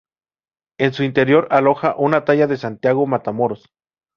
En 0.79 0.93
su 0.93 1.03
interior 1.03 1.47
aloja 1.51 1.93
un 1.95 2.13
talla 2.25 2.47
de 2.47 2.57
Santiago 2.57 3.05
Matamoros. 3.05 3.69